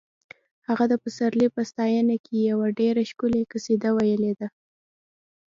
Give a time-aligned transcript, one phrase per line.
[0.67, 4.47] هغه د پسرلي په ستاینه کې یوه ډېره ښکلې قصیده ویلې ده